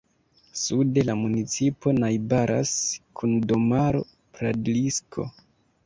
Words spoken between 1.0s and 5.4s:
la municipo najbaras kun domaro Pradlisko.